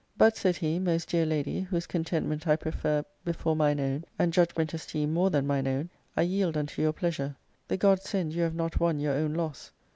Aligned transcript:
But, 0.17 0.35
said 0.35 0.55
he, 0.55 0.79
"most 0.79 1.09
dear 1.09 1.27
lady, 1.27 1.59
whose 1.61 1.85
contentment 1.85 2.47
I 2.47 2.55
prefer 2.55 3.05
before 3.23 3.55
mine 3.55 3.79
own, 3.79 4.03
and 4.17 4.33
judg 4.33 4.57
ment 4.57 4.73
esteem 4.73 5.13
more 5.13 5.29
dian 5.29 5.45
mine 5.45 5.67
own, 5.67 5.91
I 6.17 6.23
yield 6.23 6.57
unto 6.57 6.81
your 6.81 6.91
pleasure. 6.91 7.35
The 7.67 7.77
gods 7.77 8.09
send 8.09 8.33
you 8.33 8.41
have 8.41 8.55
not 8.55 8.79
won 8.79 8.99
your 8.99 9.13
own 9.13 9.35
loss. 9.35 9.71